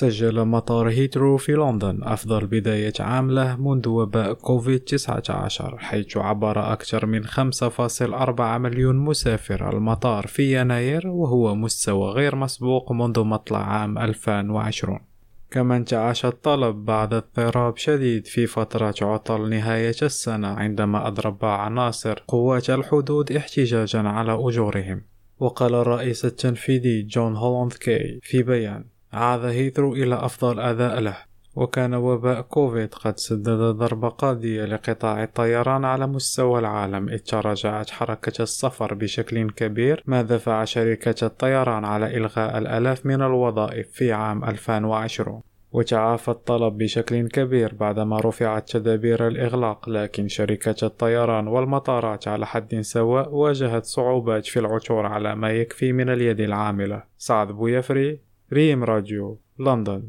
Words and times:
سجل 0.00 0.44
مطار 0.44 0.88
هيترو 0.88 1.36
في 1.36 1.52
لندن. 1.52 1.98
أفضل 2.02 2.46
بداية 2.46 2.92
عام 3.00 3.30
له 3.30 3.56
منذ 3.56 3.88
وباء 3.88 4.32
كوفيد-19 4.32 5.76
حيث 5.78 6.16
عبر 6.16 6.72
أكثر 6.72 7.06
من 7.06 7.24
5.4 7.24 8.40
مليون 8.40 8.96
مسافر 8.96 9.72
المطار 9.72 10.26
في 10.26 10.60
يناير 10.60 11.08
وهو 11.08 11.54
مستوى 11.54 12.10
غير 12.10 12.36
مسبوق 12.36 12.92
منذ 12.92 13.20
مطلع 13.20 13.58
عام 13.58 13.98
2020 13.98 14.98
كما 15.50 15.76
انتعش 15.76 16.26
الطلب 16.26 16.84
بعد 16.84 17.14
اضطراب 17.14 17.76
شديد 17.76 18.26
في 18.26 18.46
فترة 18.46 18.94
عطل 19.02 19.50
نهاية 19.50 19.96
السنة 20.02 20.48
عندما 20.48 21.08
أضرب 21.08 21.44
عناصر 21.44 22.22
قوات 22.28 22.70
الحدود 22.70 23.32
احتجاجا 23.32 24.00
على 24.00 24.32
أجورهم. 24.32 25.02
وقال 25.38 25.74
الرئيس 25.74 26.24
التنفيذي 26.24 27.02
جون 27.02 27.36
هولند 27.36 27.72
كي 27.72 28.20
في 28.22 28.42
بيان 28.42 28.84
عاد 29.12 29.44
هيثرو 29.44 29.94
إلى 29.94 30.14
أفضل 30.14 30.60
أداء 30.60 31.00
له 31.00 31.16
وكان 31.56 31.94
وباء 31.94 32.40
كوفيد 32.40 32.94
قد 32.94 33.18
سدد 33.18 33.60
ضربة 33.60 34.08
قاضية 34.08 34.64
لقطاع 34.64 35.22
الطيران 35.22 35.84
على 35.84 36.06
مستوى 36.06 36.58
العالم 36.58 37.08
إذ 37.08 37.18
تراجعت 37.18 37.90
حركة 37.90 38.42
السفر 38.42 38.94
بشكل 38.94 39.50
كبير 39.50 40.02
ما 40.06 40.22
دفع 40.22 40.64
شركة 40.64 41.26
الطيران 41.26 41.84
على 41.84 42.16
إلغاء 42.16 42.58
الآلاف 42.58 43.06
من 43.06 43.22
الوظائف 43.22 43.88
في 43.92 44.12
عام 44.12 44.44
2020 44.44 45.42
وتعافى 45.72 46.30
الطلب 46.30 46.78
بشكل 46.78 47.28
كبير 47.28 47.74
بعدما 47.74 48.20
رفعت 48.20 48.68
تدابير 48.70 49.26
الإغلاق 49.26 49.88
لكن 49.88 50.28
شركة 50.28 50.86
الطيران 50.86 51.48
والمطارات 51.48 52.28
على 52.28 52.46
حد 52.46 52.80
سواء 52.80 53.34
واجهت 53.34 53.84
صعوبات 53.84 54.46
في 54.46 54.58
العثور 54.58 55.06
على 55.06 55.36
ما 55.36 55.50
يكفي 55.50 55.92
من 55.92 56.08
اليد 56.08 56.40
العاملة. 56.40 57.02
سعد 57.18 57.52
بويفري 57.52 58.29
ريم 58.53 58.83
راديو 58.83 59.39
لندن 59.59 60.03